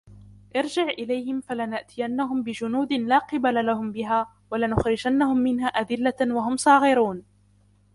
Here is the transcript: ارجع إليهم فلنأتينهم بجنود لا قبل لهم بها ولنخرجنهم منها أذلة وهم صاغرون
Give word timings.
ارجع 0.55 0.83
إليهم 0.83 1.41
فلنأتينهم 1.41 2.43
بجنود 2.43 2.93
لا 2.93 3.17
قبل 3.19 3.65
لهم 3.65 3.91
بها 3.91 4.31
ولنخرجنهم 4.51 5.37
منها 5.37 5.67
أذلة 5.67 6.35
وهم 6.35 6.57
صاغرون 6.57 7.23